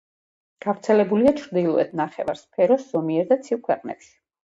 [0.65, 4.11] გავრცელებულია ჩრდილოეთ ნახევარსფეროს ზომიერ და ცივ ქვეყნებში.